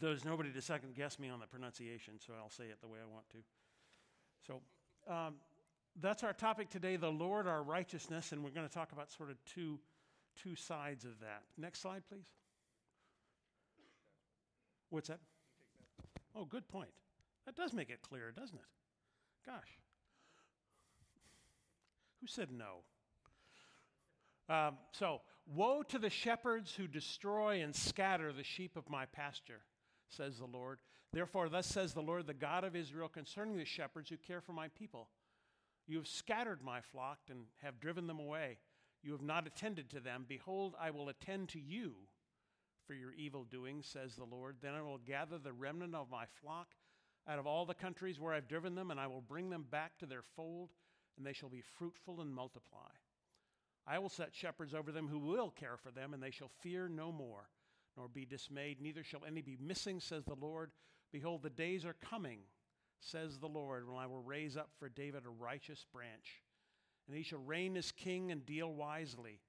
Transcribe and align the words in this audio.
There's 0.00 0.24
nobody 0.24 0.50
to 0.52 0.62
second 0.62 0.94
guess 0.96 1.18
me 1.18 1.28
on 1.28 1.40
the 1.40 1.46
pronunciation, 1.46 2.14
so 2.18 2.32
I'll 2.40 2.50
say 2.50 2.64
it 2.64 2.80
the 2.80 2.88
way 2.88 2.98
I 3.00 3.12
want 3.12 3.28
to. 3.30 3.38
So 4.46 4.60
um, 5.12 5.34
that's 6.00 6.24
our 6.24 6.32
topic 6.32 6.70
today 6.70 6.96
the 6.96 7.10
Lord, 7.10 7.46
our 7.46 7.62
righteousness, 7.62 8.32
and 8.32 8.42
we're 8.42 8.50
going 8.50 8.66
to 8.66 8.74
talk 8.74 8.92
about 8.92 9.12
sort 9.12 9.30
of 9.30 9.36
two, 9.44 9.78
two 10.42 10.56
sides 10.56 11.04
of 11.04 11.20
that. 11.20 11.42
Next 11.56 11.80
slide, 11.80 12.02
please. 12.08 12.26
What's 14.90 15.08
that? 15.08 15.20
Oh, 16.36 16.44
good 16.44 16.68
point. 16.68 16.90
That 17.46 17.56
does 17.56 17.72
make 17.72 17.90
it 17.90 18.00
clear, 18.02 18.32
doesn't 18.32 18.56
it? 18.56 18.64
Gosh. 19.46 19.78
Who 22.20 22.26
said 22.26 22.48
no? 22.50 22.82
Um, 24.54 24.76
so, 24.92 25.20
woe 25.46 25.82
to 25.82 25.98
the 25.98 26.10
shepherds 26.10 26.74
who 26.74 26.86
destroy 26.86 27.62
and 27.62 27.74
scatter 27.74 28.32
the 28.32 28.42
sheep 28.42 28.76
of 28.76 28.88
my 28.90 29.06
pasture, 29.06 29.60
says 30.16 30.38
the 30.38 30.46
Lord. 30.46 30.78
Therefore, 31.12 31.48
thus 31.48 31.66
says 31.66 31.94
the 31.94 32.02
Lord, 32.02 32.26
the 32.26 32.34
God 32.34 32.64
of 32.64 32.74
Israel, 32.74 33.08
concerning 33.08 33.56
the 33.56 33.64
shepherds 33.64 34.10
who 34.10 34.16
care 34.16 34.40
for 34.40 34.52
my 34.52 34.68
people. 34.68 35.08
You 35.86 35.98
have 35.98 36.08
scattered 36.08 36.62
my 36.62 36.80
flock 36.80 37.18
and 37.28 37.44
have 37.62 37.80
driven 37.80 38.06
them 38.06 38.18
away. 38.18 38.58
You 39.02 39.12
have 39.12 39.22
not 39.22 39.46
attended 39.46 39.90
to 39.90 40.00
them. 40.00 40.24
Behold, 40.26 40.74
I 40.80 40.90
will 40.90 41.08
attend 41.10 41.50
to 41.50 41.60
you 41.60 41.94
for 42.86 42.94
your 42.94 43.12
evil 43.12 43.44
doings, 43.44 43.86
says 43.86 44.16
the 44.16 44.24
Lord. 44.24 44.56
Then 44.62 44.74
I 44.74 44.82
will 44.82 44.98
gather 44.98 45.38
the 45.38 45.52
remnant 45.52 45.94
of 45.94 46.10
my 46.10 46.24
flock 46.40 46.68
out 47.28 47.38
of 47.38 47.46
all 47.46 47.64
the 47.64 47.74
countries 47.74 48.20
where 48.20 48.34
I've 48.34 48.48
driven 48.48 48.74
them, 48.74 48.90
and 48.90 49.00
I 49.00 49.06
will 49.06 49.20
bring 49.20 49.50
them 49.50 49.66
back 49.70 49.98
to 49.98 50.06
their 50.06 50.22
fold, 50.36 50.70
and 51.16 51.26
they 51.26 51.32
shall 51.32 51.48
be 51.48 51.62
fruitful 51.78 52.20
and 52.20 52.34
multiply. 52.34 52.90
I 53.86 53.98
will 53.98 54.08
set 54.08 54.34
shepherds 54.34 54.74
over 54.74 54.90
them 54.90 55.08
who 55.08 55.18
will 55.18 55.50
care 55.50 55.76
for 55.76 55.90
them, 55.90 56.14
and 56.14 56.22
they 56.22 56.30
shall 56.30 56.50
fear 56.60 56.88
no 56.88 57.12
more, 57.12 57.48
nor 57.96 58.08
be 58.08 58.24
dismayed, 58.24 58.80
neither 58.80 59.04
shall 59.04 59.24
any 59.26 59.40
be 59.40 59.56
missing, 59.60 60.00
says 60.00 60.24
the 60.24 60.34
Lord. 60.34 60.70
Behold, 61.12 61.42
the 61.42 61.50
days 61.50 61.84
are 61.84 61.94
coming, 61.94 62.40
says 63.00 63.38
the 63.38 63.46
Lord, 63.48 63.88
when 63.88 63.96
I 63.96 64.06
will 64.06 64.22
raise 64.22 64.56
up 64.56 64.70
for 64.78 64.88
David 64.88 65.22
a 65.26 65.30
righteous 65.30 65.84
branch, 65.92 66.42
and 67.06 67.16
he 67.16 67.22
shall 67.22 67.40
reign 67.40 67.76
as 67.76 67.92
king 67.92 68.32
and 68.32 68.44
deal 68.44 68.72
wisely, 68.72 69.40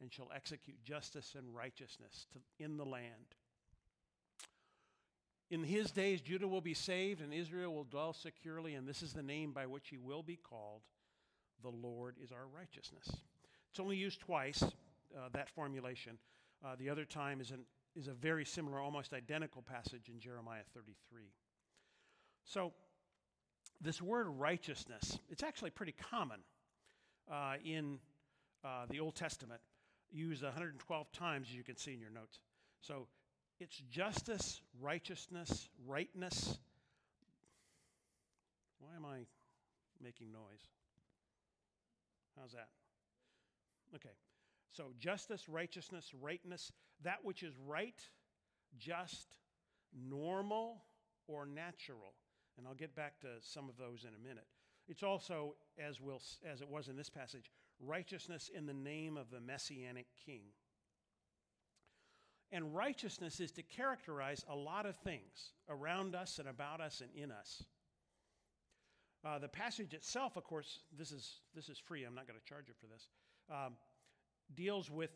and 0.00 0.12
shall 0.12 0.30
execute 0.34 0.82
justice 0.82 1.34
and 1.38 1.54
righteousness 1.54 2.26
to, 2.32 2.64
in 2.64 2.76
the 2.76 2.84
land. 2.84 3.36
In 5.50 5.62
his 5.62 5.90
days, 5.92 6.20
Judah 6.20 6.48
will 6.48 6.60
be 6.60 6.74
saved, 6.74 7.20
and 7.20 7.32
Israel 7.32 7.74
will 7.74 7.84
dwell 7.84 8.12
securely, 8.12 8.74
and 8.74 8.88
this 8.88 9.02
is 9.02 9.12
the 9.12 9.22
name 9.22 9.52
by 9.52 9.66
which 9.66 9.88
he 9.88 9.98
will 9.98 10.22
be 10.22 10.36
called. 10.36 10.80
The 11.62 11.70
Lord 11.70 12.16
is 12.22 12.32
our 12.32 12.46
righteousness. 12.52 13.08
It's 13.70 13.78
only 13.78 13.96
used 13.96 14.20
twice, 14.20 14.62
uh, 14.62 15.28
that 15.32 15.48
formulation. 15.50 16.18
Uh, 16.64 16.76
the 16.78 16.90
other 16.90 17.04
time 17.04 17.40
is, 17.40 17.50
an, 17.50 17.60
is 17.96 18.08
a 18.08 18.12
very 18.12 18.44
similar, 18.44 18.80
almost 18.80 19.12
identical 19.12 19.62
passage 19.62 20.08
in 20.08 20.18
Jeremiah 20.18 20.62
33. 20.74 21.22
So, 22.44 22.72
this 23.80 24.00
word 24.00 24.26
righteousness, 24.28 25.18
it's 25.28 25.42
actually 25.42 25.70
pretty 25.70 25.94
common 26.10 26.40
uh, 27.30 27.54
in 27.64 27.98
uh, 28.64 28.86
the 28.88 29.00
Old 29.00 29.14
Testament, 29.14 29.60
used 30.10 30.42
112 30.42 31.12
times, 31.12 31.48
as 31.50 31.54
you 31.54 31.64
can 31.64 31.76
see 31.76 31.92
in 31.92 32.00
your 32.00 32.10
notes. 32.10 32.38
So, 32.80 33.06
it's 33.60 33.76
justice, 33.90 34.60
righteousness, 34.80 35.68
rightness. 35.86 36.58
Why 38.80 38.96
am 38.96 39.04
I 39.04 39.26
making 40.02 40.32
noise? 40.32 40.68
How's 42.38 42.52
that? 42.52 42.68
Okay. 43.94 44.10
So 44.72 44.92
justice, 44.98 45.48
righteousness, 45.48 46.10
rightness, 46.20 46.72
that 47.02 47.18
which 47.22 47.42
is 47.42 47.54
right, 47.66 48.00
just, 48.78 49.38
normal, 50.08 50.82
or 51.26 51.46
natural. 51.46 52.14
And 52.56 52.66
I'll 52.66 52.74
get 52.74 52.94
back 52.94 53.20
to 53.20 53.28
some 53.40 53.68
of 53.68 53.76
those 53.76 54.04
in 54.04 54.10
a 54.14 54.28
minute. 54.28 54.46
It's 54.88 55.02
also, 55.02 55.54
as, 55.78 56.00
will 56.00 56.20
as 56.50 56.60
it 56.60 56.68
was 56.68 56.88
in 56.88 56.96
this 56.96 57.10
passage, 57.10 57.50
righteousness 57.80 58.50
in 58.54 58.66
the 58.66 58.74
name 58.74 59.16
of 59.16 59.30
the 59.30 59.40
messianic 59.40 60.06
king. 60.24 60.42
And 62.52 62.74
righteousness 62.74 63.40
is 63.40 63.50
to 63.52 63.62
characterize 63.62 64.44
a 64.48 64.54
lot 64.54 64.86
of 64.86 64.96
things 64.96 65.52
around 65.68 66.14
us 66.14 66.38
and 66.38 66.48
about 66.48 66.80
us 66.80 67.00
and 67.00 67.10
in 67.14 67.32
us. 67.32 67.64
Uh, 69.24 69.38
the 69.38 69.48
passage 69.48 69.94
itself, 69.94 70.36
of 70.36 70.44
course, 70.44 70.80
this 70.96 71.10
is, 71.10 71.40
this 71.54 71.68
is 71.68 71.78
free. 71.78 72.04
I'm 72.04 72.14
not 72.14 72.28
going 72.28 72.38
to 72.38 72.46
charge 72.46 72.68
you 72.68 72.74
for 72.78 72.86
this 72.86 73.08
um, 73.50 73.74
deals 74.54 74.90
with 74.90 75.10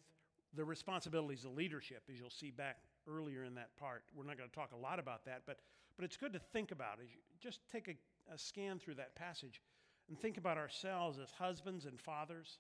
the 0.54 0.64
responsibilities 0.64 1.44
of 1.44 1.54
leadership, 1.54 2.03
as 2.10 2.19
you'll 2.19 2.31
see 2.31 2.50
back 2.50 2.78
earlier 3.09 3.44
in 3.44 3.54
that 3.54 3.76
part. 3.76 4.03
We're 4.14 4.25
not 4.25 4.38
going 4.38 4.48
to 4.48 4.54
talk 4.54 4.72
a 4.72 4.76
lot 4.76 4.98
about 4.98 5.25
that, 5.26 5.42
but, 5.47 5.59
but 5.97 6.04
it's 6.04 6.16
good 6.16 6.32
to 6.32 6.38
think 6.38 6.72
about 6.72 6.98
it. 7.00 7.09
Just 7.41 7.60
take 7.70 7.88
a, 7.88 8.34
a 8.34 8.38
scan 8.38 8.78
through 8.78 8.94
that 8.94 9.14
passage 9.14 9.60
and 10.09 10.19
think 10.19 10.36
about 10.38 10.56
ourselves 10.56 11.19
as 11.19 11.31
husbands 11.38 11.84
and 11.84 12.00
fathers, 12.00 12.59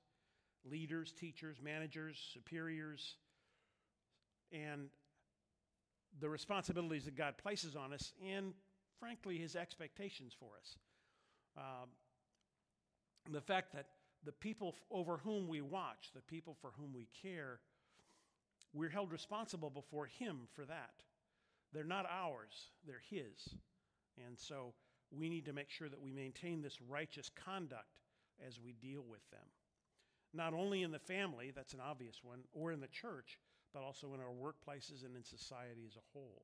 leaders, 0.70 1.12
teachers, 1.12 1.56
managers, 1.62 2.18
superiors, 2.32 3.16
and 4.52 4.88
the 6.20 6.28
responsibilities 6.28 7.04
that 7.04 7.16
God 7.16 7.36
places 7.38 7.76
on 7.76 7.92
us, 7.92 8.12
and 8.26 8.52
frankly, 8.98 9.38
His 9.38 9.56
expectations 9.56 10.34
for 10.38 10.50
us. 10.60 10.76
Um, 11.56 11.88
the 13.30 13.40
fact 13.40 13.72
that 13.74 13.86
the 14.24 14.32
people 14.32 14.74
over 14.90 15.18
whom 15.18 15.48
we 15.48 15.60
watch, 15.60 16.10
the 16.14 16.22
people 16.22 16.56
for 16.60 16.72
whom 16.76 16.92
we 16.92 17.08
care, 17.22 17.60
we're 18.72 18.90
held 18.90 19.12
responsible 19.12 19.70
before 19.70 20.06
Him 20.06 20.40
for 20.54 20.64
that. 20.66 21.02
They're 21.72 21.84
not 21.84 22.06
ours, 22.10 22.70
they're 22.86 23.02
His. 23.10 23.54
And 24.26 24.38
so 24.38 24.74
we 25.10 25.28
need 25.28 25.46
to 25.46 25.52
make 25.52 25.70
sure 25.70 25.88
that 25.88 26.00
we 26.00 26.10
maintain 26.10 26.60
this 26.60 26.78
righteous 26.88 27.30
conduct 27.44 27.98
as 28.46 28.58
we 28.60 28.72
deal 28.72 29.04
with 29.08 29.28
them. 29.30 29.46
Not 30.34 30.52
only 30.52 30.82
in 30.82 30.90
the 30.90 30.98
family, 30.98 31.52
that's 31.54 31.72
an 31.72 31.80
obvious 31.80 32.20
one, 32.22 32.40
or 32.52 32.72
in 32.72 32.80
the 32.80 32.88
church, 32.88 33.38
but 33.72 33.82
also 33.82 34.12
in 34.14 34.20
our 34.20 34.26
workplaces 34.26 35.04
and 35.04 35.16
in 35.16 35.24
society 35.24 35.84
as 35.86 35.96
a 35.96 36.04
whole. 36.12 36.42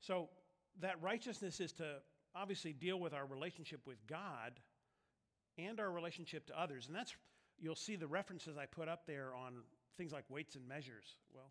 So, 0.00 0.28
that 0.80 1.02
righteousness 1.02 1.60
is 1.60 1.72
to 1.74 1.96
obviously 2.34 2.72
deal 2.72 2.98
with 2.98 3.12
our 3.12 3.26
relationship 3.26 3.80
with 3.86 3.98
God 4.06 4.52
and 5.58 5.80
our 5.80 5.90
relationship 5.90 6.46
to 6.46 6.60
others. 6.60 6.86
And 6.86 6.96
that's, 6.96 7.14
you'll 7.58 7.74
see 7.74 7.96
the 7.96 8.06
references 8.06 8.56
I 8.56 8.66
put 8.66 8.88
up 8.88 9.06
there 9.06 9.34
on 9.34 9.54
things 9.96 10.12
like 10.12 10.24
weights 10.28 10.54
and 10.54 10.66
measures. 10.66 11.16
Well, 11.34 11.50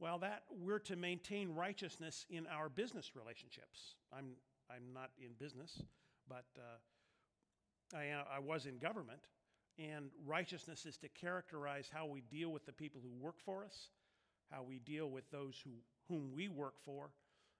well, 0.00 0.18
that 0.20 0.44
we're 0.60 0.78
to 0.80 0.96
maintain 0.96 1.54
righteousness 1.54 2.24
in 2.30 2.46
our 2.46 2.68
business 2.68 3.12
relationships. 3.16 3.96
I'm, 4.16 4.26
I'm 4.70 4.94
not 4.94 5.10
in 5.18 5.32
business, 5.38 5.82
but 6.28 6.46
uh, 6.56 7.96
I, 7.96 8.36
I 8.36 8.38
was 8.38 8.66
in 8.66 8.78
government. 8.78 9.20
And 9.78 10.10
righteousness 10.26 10.86
is 10.86 10.96
to 10.98 11.08
characterize 11.08 11.88
how 11.92 12.06
we 12.06 12.22
deal 12.22 12.50
with 12.50 12.66
the 12.66 12.72
people 12.72 13.00
who 13.02 13.10
work 13.24 13.36
for 13.44 13.64
us, 13.64 13.90
how 14.50 14.62
we 14.62 14.78
deal 14.80 15.08
with 15.08 15.30
those 15.30 15.60
who, 15.64 15.70
whom 16.08 16.32
we 16.34 16.48
work 16.48 16.74
for, 16.84 17.10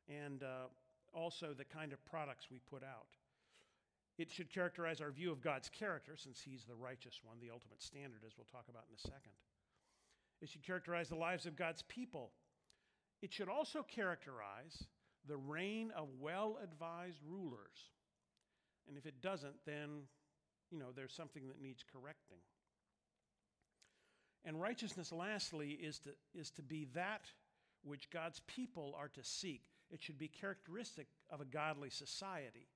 and 0.09 0.43
uh, 0.43 0.67
also 1.13 1.55
the 1.57 1.65
kind 1.65 1.93
of 1.93 2.05
products 2.05 2.47
we 2.51 2.61
put 2.71 2.83
out. 2.83 3.18
It 4.19 4.33
should 4.33 4.53
characterize 4.53 5.01
our 5.01 5.13
view 5.13 5.31
of 5.31 5.41
God's 5.41 5.69
character, 5.69 6.17
since 6.17 6.43
He's 6.43 6.65
the 6.65 6.75
righteous 6.75 7.21
one, 7.23 7.39
the 7.41 7.53
ultimate 7.53 7.81
standard, 7.81 8.23
as 8.27 8.33
we'll 8.37 8.51
talk 8.51 8.67
about 8.69 8.85
in 8.91 8.97
a 8.97 9.01
second. 9.01 9.33
It 10.43 10.49
should 10.49 10.65
characterize 10.65 11.09
the 11.09 11.15
lives 11.15 11.47
of 11.47 11.57
God's 11.57 11.83
people. 11.83 12.33
It 13.23 13.33
should 13.33 13.49
also 13.49 13.83
characterize 13.83 14.85
the 15.27 15.37
reign 15.37 15.93
of 15.97 16.09
well 16.21 16.59
advised 16.63 17.21
rulers. 17.29 17.91
And 18.89 18.97
if 18.97 19.07
it 19.07 19.21
doesn't, 19.23 19.55
then, 19.67 20.03
you 20.71 20.79
know, 20.79 20.89
there's 20.95 21.15
something 21.15 21.47
that 21.49 21.61
needs 21.63 21.85
correcting. 21.93 22.39
And 24.45 24.61
righteousness, 24.61 25.13
lastly, 25.13 25.71
is 25.71 25.99
to, 26.01 26.11
is 26.35 26.51
to 26.53 26.63
be 26.63 26.89
that 26.95 27.27
which 27.85 28.11
God's 28.11 28.41
people 28.47 28.97
are 28.99 29.09
to 29.09 29.23
seek. 29.23 29.63
It 29.91 30.03
should 30.03 30.19
be 30.19 30.29
characteristic 30.29 31.07
of 31.31 31.41
a 31.41 31.45
godly 31.45 31.91
society 31.91 32.69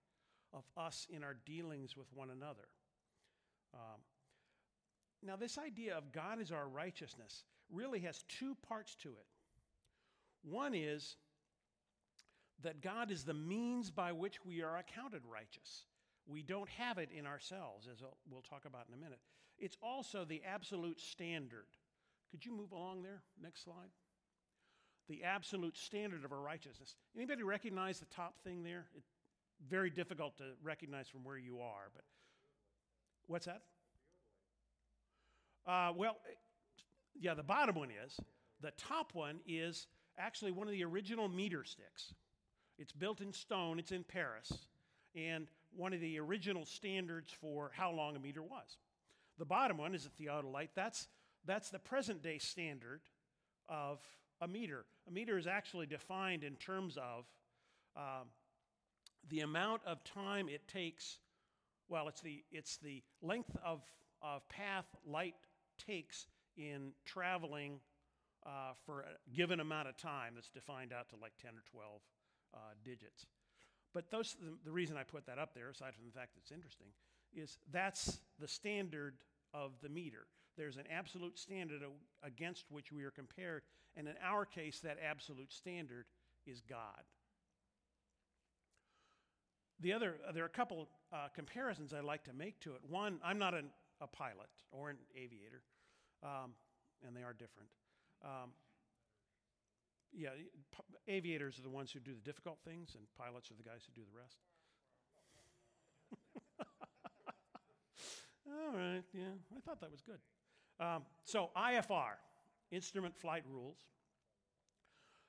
of 0.53 0.65
us 0.77 1.07
in 1.11 1.25
our 1.25 1.37
dealings 1.47 1.97
with 1.97 2.07
one 2.15 2.31
another. 2.31 2.69
Um, 3.75 4.01
now, 5.23 5.37
this 5.37 5.59
idea 5.59 5.97
of 5.97 6.13
God 6.13 6.41
is 6.41 6.51
our 6.51 6.69
righteousness 6.69 7.45
really 7.73 8.01
has 8.01 8.25
two 8.29 8.57
parts 8.69 8.95
to 8.97 9.09
it. 9.09 9.27
One 10.43 10.75
is 10.75 11.17
that 12.63 12.81
God 12.83 13.11
is 13.11 13.25
the 13.25 13.35
means 13.35 13.91
by 13.91 14.13
which 14.13 14.45
we 14.45 14.63
are 14.63 14.77
accounted 14.77 15.23
righteous. 15.31 15.85
We 16.27 16.43
don't 16.43 16.69
have 16.71 16.99
it 16.99 17.11
in 17.17 17.27
ourselves, 17.27 17.89
as 17.91 18.03
we'll 18.31 18.43
talk 18.43 18.65
about 18.65 18.87
in 18.89 18.95
a 18.95 19.03
minute. 19.03 19.21
It's 19.59 19.77
also 19.83 20.25
the 20.25 20.43
absolute 20.45 21.01
standard. 21.01 21.67
Could 22.31 22.45
you 22.45 22.57
move 22.57 22.73
along 22.73 23.03
there? 23.03 23.23
Next 23.41 23.65
slide. 23.65 23.91
The 25.09 25.25
absolute 25.25 25.77
standard 25.77 26.25
of 26.25 26.33
our 26.33 26.41
righteousness. 26.41 26.95
Anybody 27.17 27.43
recognize 27.43 27.99
the 27.99 28.07
top 28.07 28.41
thing 28.43 28.63
there? 28.63 28.87
It, 28.97 29.03
very 29.69 29.91
difficult 29.91 30.37
to 30.39 30.45
recognize 30.63 31.09
from 31.09 31.25
where 31.25 31.39
you 31.39 31.61
are. 31.61 31.91
But 31.95 32.05
what's 33.27 33.47
that? 33.47 33.63
Uh, 35.67 35.93
well, 35.97 36.17
yeah, 37.19 37.35
the 37.35 37.43
bottom 37.43 37.77
one 37.77 37.91
is. 38.05 38.19
The 38.61 38.73
top 38.73 39.15
one 39.15 39.41
is 39.47 39.87
actually 40.19 40.53
one 40.53 40.67
of 40.67 40.73
the 40.73 40.85
original 40.85 41.29
meter 41.29 41.65
sticks. 41.65 42.15
It's 42.79 42.93
built 42.93 43.21
in 43.21 43.33
stone, 43.33 43.79
it's 43.79 43.93
in 43.93 44.05
Paris, 44.05 44.67
and 45.15 45.47
one 45.77 45.93
of 45.93 46.01
the 46.01 46.19
original 46.19 46.65
standards 46.65 47.33
for 47.33 47.71
how 47.75 47.93
long 47.93 48.17
a 48.17 48.19
meter 48.19 48.43
was. 48.43 48.79
The 49.39 49.45
bottom 49.45 49.79
one 49.79 49.95
is 49.95 50.07
a 50.07 50.23
theodolite. 50.23 50.71
That's, 50.75 51.09
that's 51.47 51.71
the 51.71 51.79
present 51.79 52.23
day 52.23 52.39
standard 52.39 53.01
of 53.69 54.01
a 54.41 54.49
meter. 54.49 54.85
A 55.09 55.11
meter 55.11 55.39
is 55.39 55.47
actually 55.47 55.87
defined 55.87 56.45
in 56.45 56.57
terms 56.57 56.97
of 56.97 57.25
um, 57.97 58.29
the 59.29 59.41
amount 59.41 59.83
of 59.87 60.03
time 60.05 60.49
it 60.49 60.67
takes. 60.69 61.19
Well, 61.89 62.09
it's 62.09 62.21
the, 62.21 62.43
it's 62.51 62.77
the 62.79 63.03
length 63.21 63.57
of, 63.65 63.81
of 64.23 64.49
path 64.49 64.87
light 65.07 65.35
takes 65.79 66.27
in 66.57 66.93
traveling 67.05 67.81
uh, 68.45 68.73
for 68.85 69.01
a 69.01 69.35
given 69.35 69.61
amount 69.61 69.89
of 69.89 69.97
time 69.97 70.33
that's 70.35 70.49
defined 70.49 70.93
out 70.93 71.09
to 71.11 71.17
like 71.21 71.33
10 71.41 71.53
or 71.53 71.63
12 71.71 72.01
uh, 72.55 72.59
digits. 72.85 73.27
But 73.95 74.11
those, 74.11 74.37
the, 74.41 74.57
the 74.65 74.73
reason 74.73 74.97
I 74.97 75.05
put 75.05 75.27
that 75.27 75.39
up 75.39 75.55
there, 75.55 75.69
aside 75.69 75.95
from 75.95 76.07
the 76.07 76.13
fact 76.13 76.35
that 76.35 76.41
it's 76.43 76.53
interesting, 76.53 76.89
is 77.35 77.59
that's 77.71 78.21
the 78.39 78.49
standard 78.49 79.15
of 79.55 79.73
the 79.83 79.89
meter. 79.89 80.27
There's 80.57 80.77
an 80.77 80.85
absolute 80.91 81.39
standard 81.39 81.83
against 82.23 82.67
which 82.71 82.93
we 82.93 83.05
are 83.05 83.11
compared, 83.11 83.63
and 83.97 84.07
in 84.07 84.15
our 84.25 84.45
case, 84.45 84.81
that 84.81 84.99
absolute 85.03 85.53
standard 85.53 86.07
is 86.47 86.61
God. 86.61 87.05
The 89.83 89.93
other, 89.93 90.15
there 90.33 90.45
are 90.45 90.47
a 90.47 90.51
couple 90.51 90.89
uh, 91.13 91.27
comparisons 91.35 91.93
I'd 91.93 92.05
like 92.05 92.23
to 92.25 92.33
make 92.33 92.61
to 92.61 92.71
it. 92.71 92.81
One, 92.89 93.19
I'm 93.25 93.39
not 93.39 93.53
an, 93.53 93.67
a 94.01 94.07
pilot 94.07 94.49
or 94.71 94.91
an 94.91 94.97
aviator, 95.17 95.63
um, 96.23 96.53
and 97.05 97.17
they 97.17 97.23
are 97.23 97.33
different. 97.33 97.69
Um, 98.25 98.51
yeah, 100.13 100.29
aviators 101.09 101.59
are 101.59 101.63
the 101.63 101.71
ones 101.71 101.91
who 101.91 101.99
do 101.99 102.15
the 102.15 102.21
difficult 102.21 102.59
things, 102.65 102.95
and 102.95 103.05
pilots 103.19 103.51
are 103.51 103.55
the 103.55 103.65
guys 103.65 103.81
who 103.85 103.93
do 104.01 104.07
the 104.07 104.17
rest. 104.17 104.37
All 108.47 108.79
right, 108.79 109.03
yeah, 109.13 109.35
I 109.57 109.61
thought 109.65 109.81
that 109.81 109.91
was 109.91 110.03
good. 110.03 110.19
Um, 110.79 111.03
so, 111.25 111.51
IFR, 111.57 112.15
Instrument 112.71 113.17
Flight 113.17 113.43
Rules. 113.51 113.79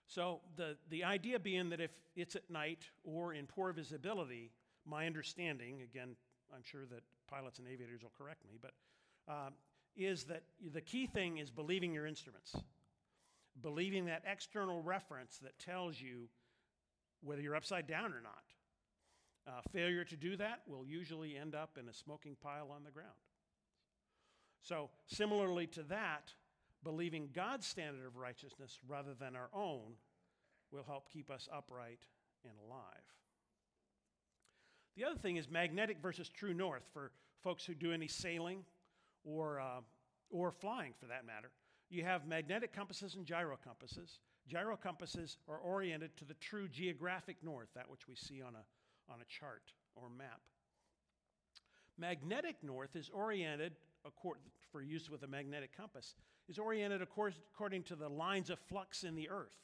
So, 0.07 0.41
the, 0.55 0.77
the 0.89 1.03
idea 1.03 1.39
being 1.39 1.69
that 1.69 1.79
if 1.79 1.91
it's 2.15 2.35
at 2.35 2.49
night 2.49 2.89
or 3.03 3.33
in 3.33 3.47
poor 3.47 3.71
visibility, 3.71 4.51
my 4.85 5.05
understanding, 5.05 5.81
again, 5.81 6.15
I'm 6.53 6.63
sure 6.63 6.85
that 6.91 7.01
pilots 7.27 7.59
and 7.59 7.67
aviators 7.67 8.03
will 8.03 8.11
correct 8.17 8.45
me, 8.45 8.59
but 8.61 8.71
um, 9.27 9.53
is 9.95 10.25
that 10.25 10.43
the 10.73 10.81
key 10.81 11.07
thing 11.07 11.37
is 11.37 11.49
believing 11.49 11.93
your 11.93 12.05
instruments 12.05 12.55
believing 13.61 14.05
that 14.05 14.23
external 14.25 14.81
reference 14.81 15.37
that 15.39 15.57
tells 15.59 15.99
you 15.99 16.27
whether 17.21 17.41
you're 17.41 17.55
upside 17.55 17.87
down 17.87 18.13
or 18.13 18.21
not. 18.21 18.43
Uh, 19.45 19.61
failure 19.71 20.05
to 20.05 20.15
do 20.15 20.37
that 20.37 20.61
will 20.67 20.85
usually 20.85 21.37
end 21.37 21.53
up 21.53 21.77
in 21.79 21.89
a 21.89 21.93
smoking 21.93 22.35
pile 22.41 22.71
on 22.73 22.83
the 22.83 22.91
ground. 22.91 23.09
So, 24.61 24.89
similarly 25.07 25.67
to 25.67 25.83
that, 25.83 26.33
believing 26.83 27.29
God's 27.33 27.65
standard 27.65 28.05
of 28.05 28.17
righteousness 28.17 28.79
rather 28.87 29.13
than 29.13 29.35
our 29.35 29.49
own 29.53 29.93
will 30.71 30.83
help 30.83 31.11
keep 31.11 31.29
us 31.29 31.47
upright 31.55 31.99
and 32.43 32.53
alive. 32.67 32.85
The 34.95 35.05
other 35.05 35.17
thing 35.17 35.37
is 35.37 35.49
magnetic 35.49 35.97
versus 36.01 36.29
true 36.29 36.53
north 36.53 36.83
for 36.93 37.11
folks 37.43 37.65
who 37.65 37.73
do 37.73 37.91
any 37.91 38.07
sailing 38.07 38.63
or, 39.23 39.59
uh, 39.59 39.81
or 40.29 40.51
flying 40.51 40.93
for 40.99 41.07
that 41.07 41.25
matter. 41.25 41.51
You 41.89 42.03
have 42.03 42.27
magnetic 42.27 42.73
compasses 42.73 43.15
and 43.15 43.25
gyro 43.25 43.57
compasses. 43.63 44.19
Gyro 44.47 44.75
compasses 44.75 45.37
are 45.47 45.57
oriented 45.57 46.15
to 46.17 46.25
the 46.25 46.33
true 46.35 46.67
geographic 46.67 47.37
north, 47.43 47.69
that 47.75 47.89
which 47.89 48.07
we 48.07 48.15
see 48.15 48.41
on 48.41 48.55
a, 48.55 49.11
on 49.11 49.19
a 49.21 49.25
chart 49.25 49.63
or 49.95 50.09
map. 50.09 50.41
Magnetic 51.97 52.55
north 52.63 52.95
is 52.95 53.09
oriented, 53.13 53.73
for 54.71 54.81
use 54.81 55.09
with 55.09 55.23
a 55.23 55.27
magnetic 55.27 55.75
compass, 55.75 56.15
is 56.49 56.57
oriented 56.59 57.01
according 57.01 57.83
to 57.83 57.95
the 57.95 58.09
lines 58.09 58.49
of 58.49 58.59
flux 58.59 59.03
in 59.03 59.15
the 59.15 59.29
earth. 59.29 59.55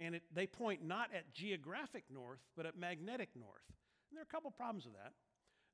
And 0.00 0.16
it, 0.16 0.22
they 0.34 0.46
point 0.46 0.84
not 0.84 1.10
at 1.14 1.32
geographic 1.32 2.04
north, 2.12 2.40
but 2.56 2.66
at 2.66 2.76
magnetic 2.76 3.28
north. 3.36 3.62
And 4.10 4.16
there 4.16 4.22
are 4.22 4.28
a 4.28 4.32
couple 4.32 4.50
problems 4.50 4.84
with 4.84 4.94
that. 4.94 5.12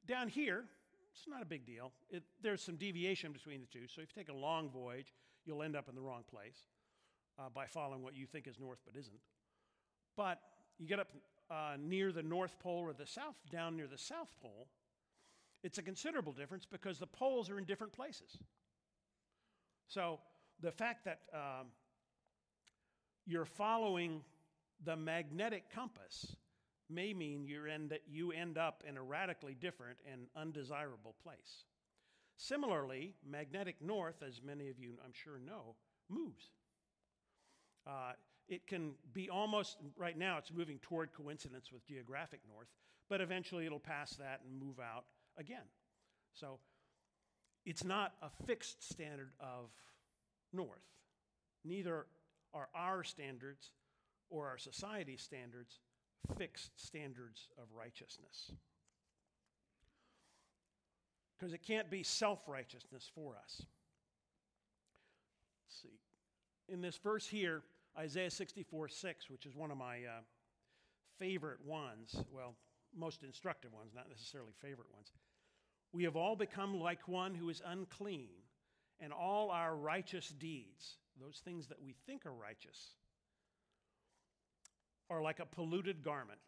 Down 0.07 0.29
here, 0.29 0.65
it's 1.13 1.27
not 1.27 1.43
a 1.43 1.47
big 1.47 1.65
deal. 1.67 1.93
It, 2.11 2.23
there's 2.43 2.63
some 2.63 2.77
deviation 2.77 3.33
between 3.33 3.61
the 3.61 3.67
two. 3.67 3.87
So 3.89 4.03
if 4.03 4.09
you 4.15 4.23
take 4.23 4.29
a 4.29 4.37
long 4.37 4.69
voyage, 4.71 5.13
you'll 5.45 5.63
end 5.63 5.77
up 5.77 5.89
in 5.89 5.95
the 5.95 6.01
wrong 6.01 6.25
place 6.29 6.67
uh, 7.39 7.49
by 7.55 7.67
following 7.67 8.03
what 8.03 8.15
you 8.15 8.27
think 8.27 8.47
is 8.47 8.59
north 8.59 8.79
but 8.85 8.99
isn't. 8.99 9.21
But 10.17 10.41
you 10.79 10.87
get 10.87 11.01
up 11.01 11.09
uh, 11.51 11.77
near 11.79 12.13
the 12.13 12.23
North 12.23 12.59
Pole 12.59 12.81
or 12.81 12.93
the 12.93 13.07
South, 13.07 13.37
down 13.51 13.77
near 13.77 13.87
the 13.87 13.99
South 13.99 14.29
Pole, 14.43 14.69
it's 15.63 15.79
a 15.79 15.83
considerable 15.83 16.33
difference 16.33 16.67
because 16.71 16.99
the 16.99 17.07
poles 17.07 17.51
are 17.51 17.59
in 17.59 17.65
different 17.65 17.93
places. 17.93 18.39
So 19.89 20.21
the 20.61 20.71
fact 20.71 21.05
that 21.05 21.21
um, 21.33 21.67
you're 23.27 23.45
following 23.45 24.23
the 24.85 24.97
magnetic 24.97 25.65
compass 25.75 26.37
may 26.91 27.13
mean 27.13 27.45
you 27.45 27.67
end, 27.67 27.99
you 28.07 28.33
end 28.33 28.57
up 28.57 28.83
in 28.89 28.97
a 28.97 29.03
radically 29.03 29.55
different 29.55 29.99
and 30.11 30.27
undesirable 30.37 31.15
place. 31.23 31.65
Similarly, 32.37 33.15
magnetic 33.29 33.77
north, 33.83 34.23
as 34.27 34.41
many 34.43 34.69
of 34.69 34.79
you 34.79 34.95
I'm 35.05 35.13
sure 35.13 35.39
know, 35.45 35.75
moves. 36.09 36.51
Uh, 37.87 38.13
it 38.49 38.67
can 38.67 38.93
be 39.13 39.29
almost, 39.29 39.77
right 39.97 40.17
now, 40.17 40.39
it's 40.39 40.53
moving 40.53 40.79
toward 40.79 41.13
coincidence 41.13 41.71
with 41.73 41.85
geographic 41.87 42.41
north, 42.49 42.69
but 43.11 43.21
eventually 43.21 43.67
it'll 43.67 43.79
pass 43.79 44.13
that 44.17 44.41
and 44.47 44.59
move 44.59 44.79
out 44.79 45.05
again. 45.39 45.65
So 46.35 46.59
it's 47.65 47.85
not 47.85 48.13
a 48.23 48.29
fixed 48.47 48.89
standard 48.89 49.31
of 49.41 49.71
north. 50.53 50.85
Neither 51.65 52.07
are 52.55 52.69
our 52.75 53.05
standards 53.05 53.71
or 54.31 54.49
our 54.49 54.59
society's 54.59 55.23
standards 55.23 55.81
fixed 56.37 56.73
standards 56.77 57.49
of 57.57 57.65
righteousness. 57.77 58.53
Because 61.39 61.55
it 61.55 61.63
can't 61.63 61.91
be 61.91 62.03
self 62.03 62.41
righteousness 62.49 63.11
for 63.15 63.37
us. 63.43 63.63
Let's 65.65 65.83
see. 65.83 65.99
In 66.69 66.81
this 66.81 66.97
verse 66.97 67.27
here, 67.27 67.63
Isaiah 67.97 68.31
64 68.31 68.89
6, 68.89 69.31
which 69.31 69.47
is 69.47 69.55
one 69.55 69.71
of 69.71 69.79
my 69.79 69.99
uh, 69.99 70.21
favorite 71.19 71.65
ones, 71.65 72.23
well, 72.33 72.55
most 72.99 73.23
instructive 73.23 73.73
ones, 73.73 73.93
not 73.95 74.09
necessarily 74.09 74.53
favorite 74.61 74.93
ones. 74.93 75.13
We 75.93 76.05
have 76.05 76.17
all 76.17 76.37
become 76.37 76.81
like 76.81 77.09
one 77.09 77.35
who 77.35 77.49
is 77.49 77.63
unclean, 77.65 78.29
and 79.01 79.13
all 79.13 79.51
our 79.51 79.75
righteous 79.75 80.29
deeds, 80.29 80.97
those 81.21 81.41
things 81.45 81.69
that 81.69 81.81
we 81.81 81.95
think 82.07 82.27
are 82.27 82.33
righteous, 82.33 82.95
are 85.09 85.23
like 85.23 85.39
a 85.41 85.47
polluted 85.47 86.03
garment. 86.03 86.39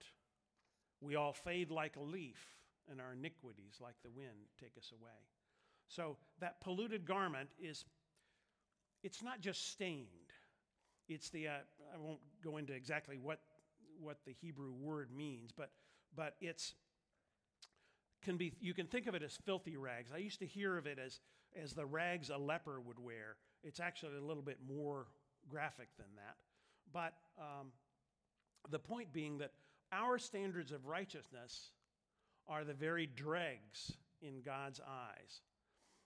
We 1.00 1.14
all 1.16 1.32
fade 1.32 1.70
like 1.70 1.96
a 1.96 2.02
leaf, 2.02 2.44
and 2.90 3.00
our 3.00 3.12
iniquities, 3.12 3.78
like 3.80 3.94
the 4.02 4.10
wind, 4.10 4.48
take 4.60 4.76
us 4.76 4.92
away. 4.92 5.10
So 5.88 6.16
that 6.40 6.60
polluted 6.60 7.06
garment 7.06 7.48
is, 7.58 7.84
it's 9.02 9.22
not 9.22 9.40
just 9.40 9.70
stained. 9.70 10.06
It's 11.08 11.30
the, 11.30 11.48
uh, 11.48 11.52
I 11.94 11.98
won't 11.98 12.20
go 12.44 12.58
into 12.58 12.72
exactly 12.72 13.16
what, 13.16 13.40
what 14.00 14.18
the 14.26 14.32
Hebrew 14.32 14.72
word 14.72 15.08
means, 15.16 15.50
but, 15.56 15.70
but 16.16 16.34
it's, 16.40 16.74
can 18.22 18.36
be, 18.36 18.52
you 18.60 18.74
can 18.74 18.86
think 18.86 19.06
of 19.06 19.14
it 19.14 19.22
as 19.22 19.38
filthy 19.44 19.76
rags. 19.76 20.10
I 20.14 20.18
used 20.18 20.40
to 20.40 20.46
hear 20.46 20.76
of 20.76 20.86
it 20.86 20.98
as, 20.98 21.20
as 21.60 21.72
the 21.72 21.86
rags 21.86 22.30
a 22.30 22.36
leper 22.36 22.80
would 22.80 22.98
wear. 22.98 23.36
It's 23.62 23.80
actually 23.80 24.16
a 24.16 24.24
little 24.24 24.42
bit 24.42 24.58
more 24.68 25.06
graphic 25.48 25.88
than 25.96 26.06
that. 26.16 26.36
But 26.92 27.14
um, 27.38 27.68
the 28.70 28.78
point 28.78 29.12
being 29.12 29.38
that 29.38 29.52
our 29.92 30.18
standards 30.18 30.72
of 30.72 30.86
righteousness 30.86 31.70
are 32.48 32.64
the 32.64 32.74
very 32.74 33.06
dregs 33.06 33.92
in 34.22 34.42
God's 34.44 34.80
eyes. 34.80 35.40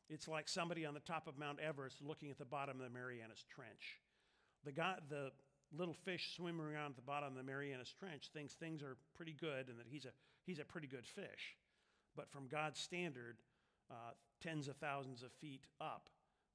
It's 0.08 0.28
like 0.28 0.48
somebody 0.48 0.84
on 0.84 0.94
the 0.94 1.00
top 1.00 1.26
of 1.26 1.38
Mount 1.38 1.58
Everest 1.60 2.02
looking 2.02 2.30
at 2.30 2.38
the 2.38 2.44
bottom 2.44 2.78
of 2.78 2.84
the 2.84 2.90
Marianas 2.90 3.44
Trench. 3.48 4.00
The, 4.64 4.72
guy, 4.72 4.96
the 5.08 5.32
little 5.76 5.94
fish 5.94 6.34
swimming 6.36 6.66
around 6.66 6.90
at 6.90 6.96
the 6.96 7.02
bottom 7.02 7.30
of 7.30 7.36
the 7.36 7.42
Marianas 7.42 7.92
Trench 7.98 8.30
thinks 8.32 8.54
things 8.54 8.82
are 8.82 8.96
pretty 9.14 9.34
good 9.38 9.68
and 9.68 9.78
that 9.78 9.86
he's 9.88 10.04
a, 10.04 10.10
he's 10.46 10.58
a 10.58 10.64
pretty 10.64 10.86
good 10.86 11.06
fish. 11.06 11.56
But 12.16 12.30
from 12.30 12.46
God's 12.46 12.78
standard, 12.78 13.38
uh, 13.90 14.12
tens 14.42 14.68
of 14.68 14.76
thousands 14.76 15.22
of 15.22 15.32
feet 15.40 15.64
up, 15.80 16.08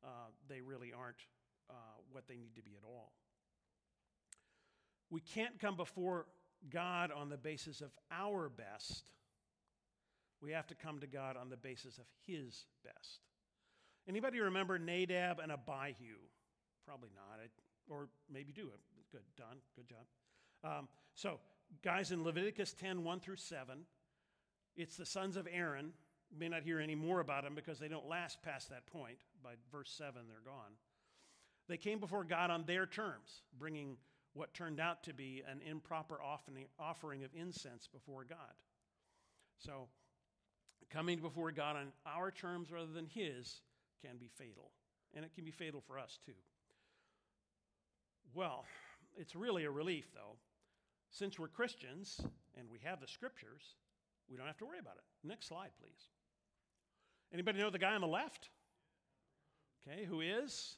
uh, 0.03 0.31
they 0.47 0.61
really 0.61 0.93
aren't 0.93 1.17
uh, 1.69 1.73
what 2.11 2.27
they 2.27 2.37
need 2.37 2.55
to 2.55 2.63
be 2.63 2.71
at 2.71 2.83
all. 2.85 3.11
We 5.09 5.21
can't 5.21 5.59
come 5.59 5.75
before 5.75 6.25
God 6.69 7.11
on 7.11 7.29
the 7.29 7.37
basis 7.37 7.81
of 7.81 7.91
our 8.11 8.49
best. 8.49 9.03
We 10.41 10.51
have 10.51 10.67
to 10.67 10.75
come 10.75 10.99
to 10.99 11.07
God 11.07 11.35
on 11.35 11.49
the 11.49 11.57
basis 11.57 11.97
of 11.97 12.05
his 12.25 12.65
best. 12.83 13.19
Anybody 14.07 14.39
remember 14.39 14.79
Nadab 14.79 15.39
and 15.39 15.51
Abihu? 15.51 16.15
Probably 16.85 17.09
not, 17.15 17.39
or 17.89 18.07
maybe 18.31 18.53
do. 18.53 18.69
Good, 19.11 19.21
Don. 19.37 19.57
Good 19.75 19.87
job. 19.89 20.05
Um, 20.63 20.87
so, 21.15 21.39
guys, 21.83 22.11
in 22.11 22.23
Leviticus 22.23 22.73
10 22.73 23.03
1 23.03 23.19
through 23.19 23.37
7, 23.37 23.79
it's 24.75 24.97
the 24.97 25.05
sons 25.05 25.35
of 25.35 25.47
Aaron. 25.51 25.93
You 26.31 26.37
may 26.37 26.49
not 26.49 26.63
hear 26.63 26.79
any 26.79 26.95
more 26.95 27.19
about 27.19 27.43
them 27.43 27.55
because 27.55 27.79
they 27.79 27.87
don't 27.87 28.07
last 28.07 28.41
past 28.43 28.69
that 28.69 28.85
point. 28.87 29.17
By 29.43 29.51
verse 29.71 29.91
7, 29.97 30.13
they're 30.27 30.37
gone. 30.45 30.73
They 31.67 31.77
came 31.77 31.99
before 31.99 32.23
God 32.23 32.51
on 32.51 32.65
their 32.65 32.85
terms, 32.85 33.41
bringing 33.57 33.97
what 34.33 34.53
turned 34.53 34.79
out 34.79 35.03
to 35.03 35.13
be 35.13 35.43
an 35.49 35.61
improper 35.67 36.19
offering 36.79 37.23
of 37.23 37.29
incense 37.33 37.87
before 37.87 38.23
God. 38.23 38.37
So, 39.57 39.87
coming 40.89 41.19
before 41.19 41.51
God 41.51 41.75
on 41.75 41.87
our 42.05 42.31
terms 42.31 42.71
rather 42.71 42.91
than 42.91 43.05
His 43.05 43.61
can 44.05 44.17
be 44.17 44.29
fatal. 44.37 44.71
And 45.13 45.25
it 45.25 45.33
can 45.33 45.45
be 45.45 45.51
fatal 45.51 45.81
for 45.81 45.97
us 45.97 46.19
too. 46.25 46.31
Well, 48.33 48.65
it's 49.19 49.35
really 49.35 49.65
a 49.65 49.71
relief, 49.71 50.05
though. 50.13 50.37
Since 51.11 51.37
we're 51.37 51.47
Christians 51.47 52.21
and 52.57 52.69
we 52.69 52.79
have 52.83 53.01
the 53.01 53.07
scriptures, 53.07 53.75
we 54.29 54.37
don't 54.37 54.47
have 54.47 54.57
to 54.57 54.65
worry 54.65 54.79
about 54.79 54.95
it. 54.95 55.27
Next 55.27 55.47
slide, 55.47 55.71
please. 55.79 56.09
Anybody 57.33 57.59
know 57.59 57.69
the 57.69 57.79
guy 57.79 57.93
on 57.93 58.01
the 58.01 58.07
left? 58.07 58.49
Okay, 59.87 60.05
who 60.05 60.21
is? 60.21 60.77